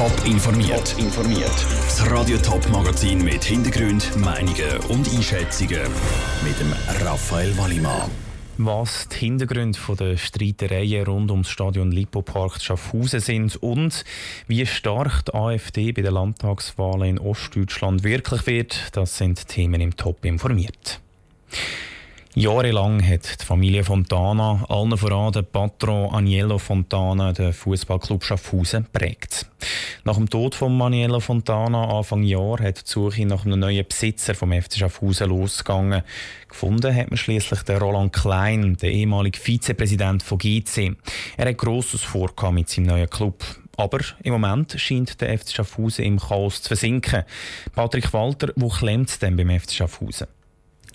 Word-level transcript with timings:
Top 0.00 0.24
informiert. 0.24 0.96
informiert. 0.96 1.66
Das 1.84 2.10
Radio 2.10 2.38
Top 2.38 2.66
Magazin 2.70 3.22
mit 3.22 3.44
Hintergrund, 3.44 4.16
Meinungen 4.16 4.78
und 4.88 5.06
Einschätzungen 5.14 5.82
mit 6.42 6.58
dem 6.58 6.72
Raphael 7.04 7.54
Wallimann. 7.58 8.10
Was 8.56 9.08
die 9.08 9.26
Hintergründe 9.26 9.78
der 9.98 10.16
Streitereien 10.16 11.04
rund 11.04 11.30
ums 11.30 11.50
Stadion 11.50 11.92
Lipopark 11.92 12.62
Schaffhausen 12.62 13.20
sind 13.20 13.56
und 13.56 14.06
wie 14.46 14.64
stark 14.64 15.26
die 15.26 15.34
AfD 15.34 15.92
bei 15.92 16.00
den 16.00 16.14
Landtagswahlen 16.14 17.02
in 17.02 17.18
Ostdeutschland 17.18 18.02
wirklich 18.02 18.46
wird, 18.46 18.96
das 18.96 19.18
sind 19.18 19.48
Themen 19.48 19.82
im 19.82 19.94
Top 19.98 20.24
informiert. 20.24 20.98
Jahrelang 22.36 23.02
hat 23.02 23.42
die 23.42 23.44
Familie 23.44 23.82
Fontana, 23.82 24.64
allen 24.68 24.96
voran 24.96 25.32
der 25.32 25.42
Patron 25.42 26.14
Aniello 26.14 26.58
Fontana, 26.58 27.32
den 27.32 27.52
Fußballclub 27.52 28.22
Schaffhausen 28.22 28.86
prägt. 28.92 29.46
Nach 30.10 30.16
dem 30.16 30.28
Tod 30.28 30.56
von 30.56 30.82
Aniello 30.82 31.20
Fontana 31.20 31.84
Anfang 31.84 32.24
Jahr 32.24 32.58
hat 32.58 32.78
die 32.78 32.90
Suche 32.90 33.24
nach 33.26 33.46
einem 33.46 33.60
neuen 33.60 33.86
Besitzer 33.86 34.34
vom 34.34 34.50
FC 34.50 34.78
Schaffhausen 34.78 35.28
losgegangen. 35.28 36.02
Gefunden 36.48 36.92
hat 36.92 37.10
man 37.10 37.16
schließlich 37.16 37.62
den 37.62 37.76
Roland 37.76 38.12
Klein, 38.12 38.76
den 38.76 38.90
ehemaligen 38.90 39.40
Vizepräsident 39.40 40.24
von 40.24 40.38
GC. 40.38 40.96
Er 41.36 41.48
hat 41.50 41.58
Grosses 41.58 42.02
vor 42.02 42.32
mit 42.50 42.68
seinem 42.68 42.86
neuen 42.86 43.08
Club. 43.08 43.44
Aber 43.76 44.00
im 44.24 44.32
Moment 44.32 44.74
scheint 44.80 45.20
der 45.20 45.38
FC 45.38 45.50
Schaffhausen 45.52 46.04
im 46.04 46.18
Chaos 46.18 46.60
zu 46.60 46.70
versinken. 46.70 47.22
Patrick 47.76 48.12
Walter, 48.12 48.52
wo 48.56 48.66
klemmt 48.68 49.10
es 49.10 49.20
denn 49.20 49.36
beim 49.36 49.60
FC 49.60 49.74
Schaffhausen? 49.74 50.26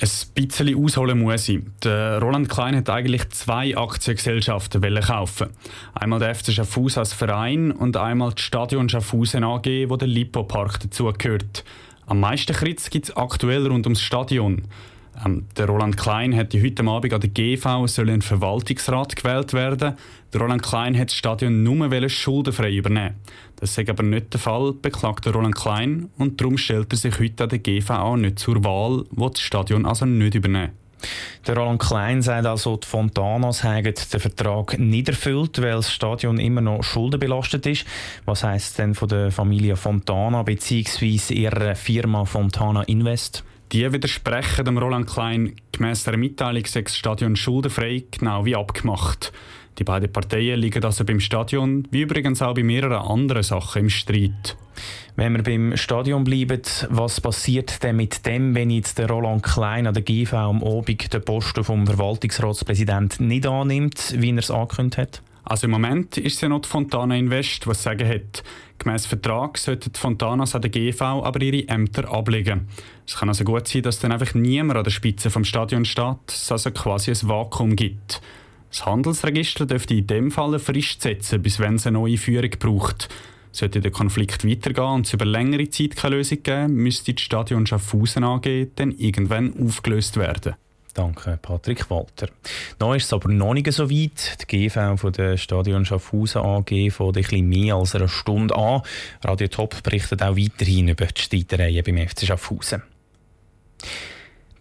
Ein 0.01 0.09
bisschen 0.33 0.83
ausholen 0.83 1.19
muss 1.19 1.47
ich. 1.47 1.61
Der 1.83 2.19
Roland 2.19 2.49
Klein 2.49 2.75
hat 2.75 2.89
eigentlich 2.89 3.29
zwei 3.29 3.77
Aktiengesellschaften 3.77 4.81
kaufen. 5.01 5.49
Einmal 5.93 6.19
der 6.19 6.35
FC 6.35 6.51
Schaffhausen 6.51 6.99
als 6.99 7.13
Verein 7.13 7.71
und 7.71 7.95
einmal 7.95 8.31
das 8.31 8.41
Stadion 8.41 8.89
Schaffhausen 8.89 9.43
AG, 9.43 9.65
wo 9.87 9.95
der 9.95 10.07
Lipo-Park 10.07 10.81
dazugehört. 10.81 11.63
Am 12.07 12.19
meisten 12.19 12.53
Kritz 12.53 12.89
gibt 12.89 13.05
es 13.05 13.15
aktuell 13.15 13.65
rund 13.67 13.85
ums 13.85 14.01
Stadion. 14.01 14.63
Ähm, 15.23 15.45
der 15.57 15.67
Roland 15.67 15.97
Klein 15.97 16.35
hat 16.35 16.53
heute 16.53 16.85
Abend 16.85 17.13
an 17.13 17.21
der 17.21 17.29
GV 17.29 17.87
soll 17.87 18.09
ein 18.09 18.21
Verwaltungsrat 18.21 19.15
gewählt 19.15 19.53
werden. 19.53 19.95
Der 20.33 20.41
Roland 20.41 20.63
Klein 20.63 20.97
hat 20.97 21.09
das 21.09 21.15
Stadion 21.15 21.63
nur 21.63 22.09
schuldenfrei 22.09 22.73
übernehmen. 22.73 23.15
Das 23.57 23.77
ist 23.77 23.89
aber 23.89 24.03
nicht 24.03 24.33
der 24.33 24.39
Fall, 24.39 24.73
beklagt 24.73 25.25
der 25.25 25.33
Roland 25.33 25.55
Klein 25.55 26.09
und 26.17 26.41
darum 26.41 26.57
stellt 26.57 26.91
er 26.91 26.97
sich 26.97 27.19
heute 27.19 27.43
an 27.43 27.49
der 27.49 27.59
GV 27.59 27.89
auch 27.91 28.17
nicht 28.17 28.39
zur 28.39 28.63
Wahl, 28.63 29.05
wo 29.11 29.29
das 29.29 29.39
Stadion 29.39 29.85
also 29.85 30.05
nicht 30.05 30.35
übernehmen. 30.35 30.71
Der 31.45 31.55
Roland 31.55 31.81
Klein 31.81 32.21
sagt 32.21 32.45
also, 32.45 32.77
die 32.77 32.87
Fontanas 32.87 33.63
haben 33.63 33.83
den 33.83 34.19
Vertrag 34.19 34.79
nicht 34.79 35.07
erfüllt, 35.07 35.61
weil 35.61 35.75
das 35.75 35.91
Stadion 35.91 36.39
immer 36.39 36.61
noch 36.61 36.83
schuldenbelastet 36.83 37.65
ist. 37.67 37.85
Was 38.25 38.43
heisst 38.43 38.79
denn 38.79 38.95
von 38.95 39.07
der 39.07 39.31
Familie 39.31 39.75
Fontana 39.75 40.41
bzw. 40.43 41.33
ihrer 41.33 41.75
Firma 41.75 42.25
Fontana 42.25 42.83
Invest? 42.83 43.43
Die 43.71 43.91
widersprechen 43.91 44.65
dem 44.65 44.77
Roland 44.77 45.07
Klein. 45.07 45.55
Gemäss 45.71 46.03
der 46.03 46.17
Mitteilung 46.17 46.65
sei 46.65 46.83
das 46.83 46.95
Stadion 46.95 47.35
schuldenfrei, 47.35 48.03
genau 48.11 48.45
wie 48.45 48.55
abgemacht. 48.55 49.33
Die 49.79 49.83
beiden 49.83 50.11
Parteien 50.11 50.59
liegen 50.59 50.83
also 50.83 51.03
beim 51.03 51.19
Stadion, 51.19 51.85
wie 51.91 52.03
übrigens 52.03 52.41
auch 52.41 52.53
bei 52.53 52.63
mehreren 52.63 53.05
anderen 53.05 53.43
Sachen 53.43 53.83
im 53.83 53.89
Streit. 53.89 54.55
Wenn 55.15 55.35
wir 55.35 55.43
beim 55.43 55.75
Stadion 55.75 56.23
bleiben, 56.23 56.61
was 56.89 57.19
passiert 57.19 57.83
denn 57.83 57.97
mit 57.97 58.25
dem, 58.25 58.55
wenn 58.55 58.69
jetzt 58.69 58.97
der 58.97 59.09
Roland 59.09 59.43
Klein 59.43 59.87
an 59.87 59.93
der 59.93 60.03
GV 60.03 60.33
am 60.33 60.63
Abend 60.63 61.13
den 61.13 61.23
Posten 61.23 61.63
vom 61.63 61.85
Verwaltungsratspräsident 61.87 63.19
nicht 63.19 63.47
annimmt, 63.47 64.15
wie 64.17 64.31
er 64.31 64.37
es 64.37 64.51
angekündigt 64.51 64.97
hat? 64.97 65.21
Also 65.45 65.65
im 65.65 65.71
Moment 65.71 66.17
ist 66.17 66.35
es 66.35 66.41
ja 66.41 66.49
noch 66.49 66.61
die 66.61 66.69
Fontana 66.69 67.15
Invest, 67.15 67.67
was 67.67 67.83
sagen 67.83 68.07
hat. 68.07 68.43
Gemäss 68.79 69.05
Vertrag 69.05 69.59
sollten 69.59 69.93
die 69.93 69.99
Fontanas 69.99 70.55
an 70.55 70.63
der 70.63 70.71
GV 70.71 71.01
aber 71.01 71.41
ihre 71.41 71.67
Ämter 71.67 72.11
ablegen. 72.11 72.67
Es 73.07 73.15
kann 73.15 73.29
also 73.29 73.43
gut 73.43 73.67
sein, 73.67 73.83
dass 73.83 73.99
dann 73.99 74.11
einfach 74.11 74.33
niemand 74.33 74.77
an 74.77 74.83
der 74.83 74.91
Spitze 74.91 75.29
vom 75.29 75.45
Stadion 75.45 75.85
steht, 75.85 76.17
es 76.27 76.51
also 76.51 76.71
quasi 76.71 77.11
ein 77.11 77.29
Vakuum 77.29 77.75
gibt. 77.75 78.21
Das 78.71 78.85
Handelsregister 78.85 79.67
dürfte 79.67 79.93
in 79.93 80.07
dem 80.07 80.31
Fall 80.31 80.49
eine 80.49 80.59
Frist 80.59 81.03
setzen, 81.03 81.41
bis 81.41 81.59
wenn 81.59 81.75
es 81.75 81.85
eine 81.85 81.99
neue 81.99 82.17
Führung 82.17 82.51
braucht. 82.59 83.07
Sollte 83.51 83.79
der 83.79 83.91
Konflikt 83.91 84.45
weitergehen 84.45 84.95
und 84.95 85.05
es 85.05 85.13
über 85.13 85.23
längere 85.23 85.69
Zeit 85.69 85.95
keine 85.95 86.17
Lösung 86.17 86.43
geben, 86.43 86.73
müsste 86.73 87.13
das 87.13 87.23
Stadion 87.23 87.65
Schaffhausen 87.65 88.25
AG 88.25 88.67
dann 88.75 88.91
irgendwann 88.91 89.53
aufgelöst 89.65 90.17
werden. 90.17 90.55
Danke, 90.95 91.37
Patrick 91.41 91.89
Walter. 91.89 92.29
Noch 92.79 92.95
ist 92.95 93.03
es 93.03 93.13
aber 93.13 93.29
noch 93.29 93.53
nicht 93.53 93.69
so 93.73 93.91
weit. 93.91 94.37
Die 94.41 94.69
GV 94.69 94.95
von 94.95 95.11
der 95.11 95.35
Stadion 95.35 95.83
Schaffhausen 95.83 96.41
AG 96.41 96.71
ein 96.71 97.11
bisschen 97.11 97.49
mehr 97.49 97.75
als 97.75 97.95
einer 97.95 98.07
Stunde 98.07 98.55
an. 98.55 98.81
Radio 99.21 99.49
Top 99.49 99.83
berichtet 99.83 100.23
auch 100.23 100.37
weiterhin 100.37 100.87
über 100.87 101.05
die 101.07 101.21
Streitereien 101.21 101.83
beim 101.83 102.07
FC 102.07 102.25
Schaffhausen. 102.25 102.81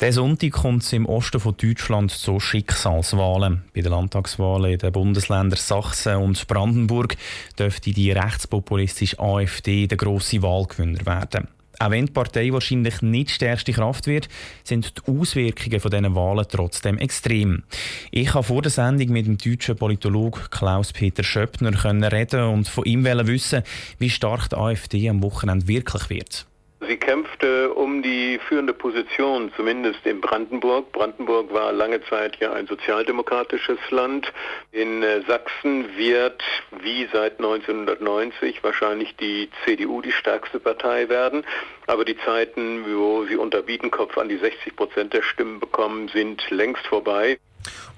Der 0.01 0.13
Sonntag 0.13 0.51
kommt 0.51 0.83
es 0.83 0.93
im 0.93 1.07
Osten 1.07 1.39
von 1.39 1.57
Deutschland 1.57 2.11
zu 2.11 2.41
Schicksalswahlen. 2.41 3.63
Bei 3.73 3.83
den 3.83 3.93
Landtagswahlen 3.93 4.73
in 4.73 4.79
den 4.79 4.91
Bundesländern 4.91 5.57
Sachsen 5.57 6.17
und 6.17 6.49
Brandenburg 6.49 7.17
dürfte 7.57 7.93
die 7.93 8.11
rechtspopulistische 8.11 9.21
AfD 9.21 9.87
der 9.87 9.97
grosse 9.97 10.43
Wahlgewinner 10.43 11.07
werden. 11.07 11.47
Auch 11.79 11.91
wenn 11.91 12.07
die 12.07 12.13
Partei 12.13 12.53
wahrscheinlich 12.53 13.03
nicht 13.03 13.31
stärkste 13.31 13.73
Kraft 13.73 14.07
wird, 14.07 14.29
sind 14.63 14.95
die 14.97 15.13
Auswirkungen 15.13 15.81
von 15.81 15.91
diesen 15.91 16.15
Wahlen 16.15 16.47
trotzdem 16.49 16.99
extrem. 16.99 17.65
Ich 18.11 18.35
habe 18.35 18.45
vor 18.45 18.63
der 18.63 18.71
Sendung 18.71 19.09
mit 19.11 19.27
dem 19.27 19.39
deutschen 19.39 19.77
Politologen 19.77 20.43
Klaus-Peter 20.51 21.25
Schöppner 21.25 22.13
reden 22.13 22.45
und 22.45 22.69
von 22.69 22.85
ihm 22.85 23.05
wissen, 23.05 23.63
wie 23.99 24.11
stark 24.11 24.49
die 24.51 24.57
AfD 24.57 25.09
am 25.09 25.23
Wochenende 25.23 25.69
wirklich 25.69 26.11
wird. 26.11 26.47
Sie 26.89 26.97
kämpfte 26.97 27.73
um 27.73 28.03
die 28.03 28.39
führende 28.49 28.75
Position, 28.75 29.53
zumindest 29.57 30.05
in 30.07 30.21
Brandenburg. 30.21 30.93
Brandenburg 30.93 31.53
war 31.53 31.73
lange 31.73 32.03
Zeit 32.05 32.37
ja 32.41 32.53
ein 32.53 32.67
sozialdemokratisches 32.67 33.79
Land. 33.91 34.33
In 34.73 35.03
äh, 35.03 35.23
Sachsen 35.27 35.97
wird, 35.97 36.43
wie 36.83 37.09
seit 37.13 37.39
1990, 37.39 38.63
wahrscheinlich 38.63 39.17
die 39.17 39.49
CDU 39.65 40.03
die 40.03 40.13
stärkste 40.13 40.61
Partei 40.61 41.09
werden. 41.09 41.45
Aber 41.87 42.05
die 42.05 42.17
Zeiten, 42.19 42.85
wo 42.87 43.25
sie 43.25 43.37
unter 43.37 43.63
Biedenkopf 43.63 44.19
an 44.19 44.29
die 44.29 44.39
60 44.39 44.77
Prozent 44.77 45.13
der 45.13 45.23
Stimmen 45.23 45.61
bekommen, 45.61 46.09
sind 46.09 46.51
längst 46.51 46.87
vorbei. 46.87 47.39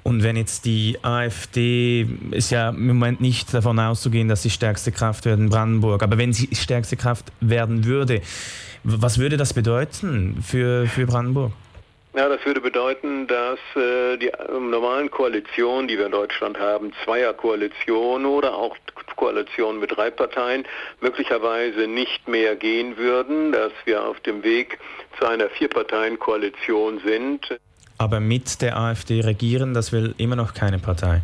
Und 0.02 0.22
wenn 0.22 0.36
jetzt 0.36 0.64
die 0.64 0.98
AfD, 1.02 2.06
ist 2.30 2.50
ja 2.50 2.70
im 2.70 2.86
Moment 2.86 3.20
nicht 3.20 3.52
davon 3.52 3.78
auszugehen, 3.78 4.28
dass 4.28 4.42
sie 4.42 4.50
stärkste 4.50 4.92
Kraft 4.92 5.24
wird 5.24 5.38
in 5.38 5.48
Brandenburg, 5.48 6.02
aber 6.02 6.16
wenn 6.18 6.32
sie 6.32 6.48
stärkste 6.54 6.96
Kraft 6.96 7.32
werden 7.40 7.84
würde, 7.84 8.22
was 8.84 9.18
würde 9.18 9.36
das 9.36 9.52
bedeuten 9.52 10.42
für, 10.46 10.86
für 10.86 11.06
Brandenburg? 11.06 11.52
Ja, 12.16 12.30
das 12.30 12.42
würde 12.46 12.62
bedeuten, 12.62 13.26
dass 13.26 13.58
äh, 13.74 14.16
die 14.16 14.32
normalen 14.48 15.10
Koalitionen, 15.10 15.86
die 15.86 15.98
wir 15.98 16.06
in 16.06 16.12
Deutschland 16.12 16.58
haben, 16.58 16.92
Zweierkoalition 17.04 18.24
oder 18.24 18.54
auch 18.54 18.74
Koalitionen 19.16 19.80
mit 19.80 19.94
drei 19.94 20.10
Parteien, 20.10 20.64
möglicherweise 21.02 21.86
nicht 21.86 22.26
mehr 22.26 22.56
gehen 22.56 22.96
würden, 22.96 23.52
dass 23.52 23.72
wir 23.84 24.02
auf 24.02 24.18
dem 24.20 24.42
Weg 24.42 24.78
zu 25.18 25.26
einer 25.26 25.50
Vierparteien-Koalition 25.50 27.00
sind. 27.04 27.58
Aber 27.98 28.20
mit 28.20 28.60
der 28.62 28.76
AfD 28.76 29.20
regieren, 29.20 29.74
das 29.74 29.92
will 29.92 30.14
immer 30.18 30.36
noch 30.36 30.54
keine 30.54 30.78
Partei. 30.78 31.22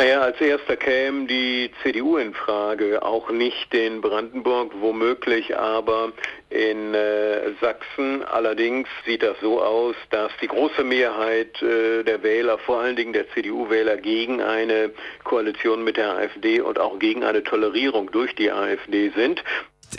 Naja, 0.00 0.22
als 0.22 0.40
erster 0.40 0.78
käme 0.78 1.26
die 1.26 1.70
CDU 1.82 2.16
in 2.16 2.32
Frage, 2.32 3.02
auch 3.02 3.30
nicht 3.30 3.74
in 3.74 4.00
Brandenburg, 4.00 4.72
womöglich 4.80 5.54
aber 5.54 6.12
in 6.48 6.94
äh, 6.94 7.52
Sachsen. 7.60 8.24
Allerdings 8.24 8.88
sieht 9.04 9.22
das 9.22 9.36
so 9.42 9.62
aus, 9.62 9.94
dass 10.08 10.32
die 10.40 10.46
große 10.46 10.84
Mehrheit 10.84 11.60
äh, 11.60 12.02
der 12.02 12.22
Wähler, 12.22 12.56
vor 12.56 12.80
allen 12.80 12.96
Dingen 12.96 13.12
der 13.12 13.28
CDU-Wähler, 13.34 13.98
gegen 13.98 14.40
eine 14.40 14.90
Koalition 15.24 15.84
mit 15.84 15.98
der 15.98 16.16
AfD 16.16 16.62
und 16.62 16.78
auch 16.78 16.98
gegen 16.98 17.22
eine 17.22 17.44
Tolerierung 17.44 18.10
durch 18.10 18.34
die 18.34 18.50
AfD 18.50 19.10
sind. 19.10 19.44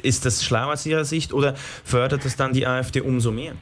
Ist 0.02 0.26
das 0.26 0.44
schlau 0.44 0.72
aus 0.72 0.84
Ihrer 0.88 1.06
Sicht 1.06 1.32
oder 1.32 1.54
fördert 1.86 2.26
es 2.26 2.36
dann 2.36 2.54
die 2.54 2.66
AfD 2.66 3.02
umso 3.02 3.32
mehr? 3.32 3.54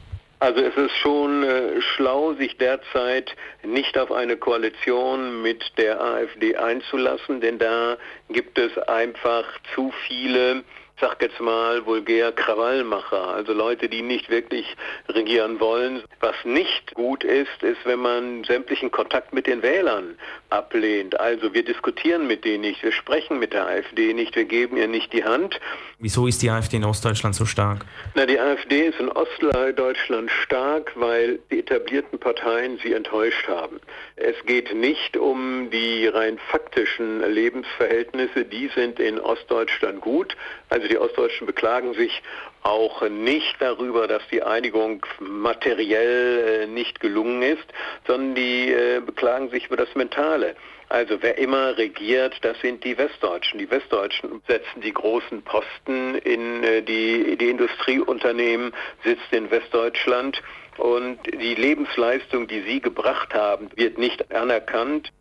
Also 0.42 0.62
es 0.62 0.76
ist 0.78 0.96
schon 0.96 1.44
äh, 1.44 1.82
schlau, 1.82 2.34
sich 2.34 2.56
derzeit 2.58 3.36
nicht 3.64 3.98
auf 3.98 4.10
eine 4.10 4.38
Koalition 4.38 5.42
mit 5.42 5.78
der 5.78 6.00
AfD 6.00 6.56
einzulassen, 6.56 7.42
denn 7.42 7.60
da 7.60 7.98
gibt 8.30 8.58
es 8.58 8.78
einfach 8.78 9.46
zu 9.76 9.92
viele 10.08 10.64
sag 11.00 11.22
jetzt 11.22 11.40
mal, 11.40 11.86
vulgär 11.86 12.32
Krawallmacher, 12.32 13.28
also 13.30 13.54
Leute, 13.54 13.90
die 13.90 14.02
nicht 14.02 14.30
wirklich 14.30 14.76
regieren 15.08 15.60
wollen. 15.60 16.04
Was 16.20 16.36
nicht 16.44 16.94
gut 16.94 17.24
ist, 17.24 17.64
ist, 17.64 17.86
wenn 17.86 18.00
man 18.00 18.44
sämtlichen 18.44 18.92
Kontakt 18.92 19.34
mit 19.34 19.48
den 19.48 19.62
Wählern 19.62 20.16
ablehnt. 20.50 21.20
Also 21.20 21.54
wir 21.54 21.64
diskutieren 21.64 22.28
mit 22.28 22.44
denen 22.44 22.62
nicht, 22.62 22.84
wir 22.84 22.92
sprechen 22.92 23.40
mit 23.40 23.54
der 23.54 23.68
AfD 23.68 24.14
nicht, 24.14 24.36
wir 24.36 24.46
geben 24.46 24.78
ihr 24.78 24.88
nicht 24.88 25.14
die 25.14 25.24
Hand. 25.24 25.60
Wieso 26.00 26.28
ist 26.28 26.42
die 26.42 26.50
AfD 26.50 26.78
in 26.78 26.86
Ostdeutschland 26.86 27.36
so 27.36 27.46
stark? 27.46 27.86
Na, 28.16 28.26
die 28.26 28.40
AfD 28.40 28.88
ist 28.88 29.00
in 29.00 29.10
Ostdeutschland 29.10 30.32
stark, 30.44 30.92
weil 30.96 31.40
die 31.52 31.60
etablierten 31.60 32.20
Parteien 32.20 32.80
sie 32.84 32.94
enttäuscht 32.94 33.48
haben. 33.48 33.80
Es 34.16 34.36
geht 34.46 34.74
nicht 34.74 35.18
um 35.18 35.70
die 35.72 36.08
rein 36.08 36.40
faktischen 36.52 37.22
Lebensverhältnisse, 37.22 38.46
die 38.46 38.70
sind 38.76 39.00
in 39.00 39.20
Ostdeutschland 39.20 40.02
gut. 40.02 40.36
Also 40.70 40.89
die 40.90 40.98
Ostdeutschen 40.98 41.48
beklagen 41.48 41.94
sich 41.94 42.22
auch 42.64 43.02
nicht 43.08 43.56
darüber, 43.60 44.08
dass 44.08 44.22
die 44.32 44.44
Einigung 44.44 45.06
materiell 45.20 46.64
äh, 46.64 46.68
nicht 46.68 47.00
gelungen 47.00 47.42
ist, 47.42 47.66
sondern 48.06 48.36
die 48.36 48.72
äh, 48.72 49.00
beklagen 49.00 49.50
sich 49.50 49.68
über 49.68 49.78
das 49.78 49.94
Mentale. 49.96 50.56
Also 50.90 51.22
wer 51.22 51.38
immer 51.38 51.78
regiert, 51.78 52.38
das 52.42 52.60
sind 52.62 52.84
die 52.84 52.98
Westdeutschen. 52.98 53.60
Die 53.60 53.70
Westdeutschen 53.70 54.42
setzen 54.48 54.82
die 54.82 54.94
großen 54.94 55.44
Posten 55.44 56.16
in 56.16 56.64
äh, 56.64 56.82
die, 56.82 57.38
die 57.38 57.50
Industrieunternehmen, 57.50 58.74
sitzt 59.04 59.32
in 59.32 59.52
Westdeutschland 59.52 60.42
und 60.78 61.20
die 61.28 61.56
Lebensleistung, 61.56 62.48
die 62.48 62.62
sie 62.62 62.82
gebracht 62.82 63.34
haben, 63.34 63.70
wird 63.76 63.98
nicht 63.98 64.34
anerkannt 64.34 65.12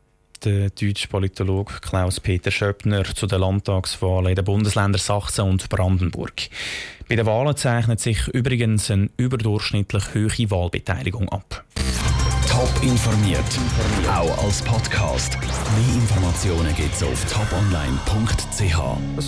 der 0.45 0.71
deutsche 0.71 1.09
Politologe 1.09 1.75
Klaus-Peter 1.81 2.51
Schöppner 2.51 3.05
zu 3.05 3.27
den 3.27 3.41
Landtagswahlen 3.41 4.29
in 4.31 4.35
den 4.37 4.45
Bundesländern 4.45 5.01
Sachsen 5.01 5.49
und 5.49 5.69
Brandenburg. 5.69 6.49
Bei 7.09 7.17
den 7.17 7.27
Wahlen 7.27 7.57
zeichnet 7.57 8.01
sich 8.01 8.29
übrigens 8.29 8.91
eine 8.91 9.09
überdurchschnittlich 9.17 10.15
hohe 10.15 10.51
Wahlbeteiligung 10.51 11.29
ab. 11.29 11.65
Top 12.49 12.71
informiert, 12.83 13.45
auch 14.11 14.45
als 14.45 14.63
Podcast. 14.63 15.39
Mehr 15.41 15.95
Informationen 15.95 16.75
gibt 16.75 16.95
es 16.95 17.03
auf 17.03 17.25
toponline.ch. 17.33 19.23